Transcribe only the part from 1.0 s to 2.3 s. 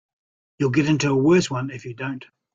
a worse one if you don't.